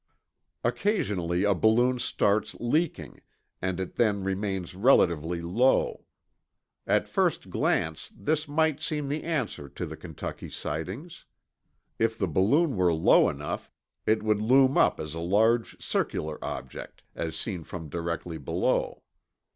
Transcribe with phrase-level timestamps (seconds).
[0.63, 3.21] Occasionally a balloon starts leaking,
[3.61, 6.05] and it then remains relatively low.
[6.87, 11.25] At first glance, this might seem the answer to the Kentucky sightings.
[11.99, 13.69] If the balloon were low enough,
[14.07, 19.03] it would loom up as a large circular object, as seen from directly below.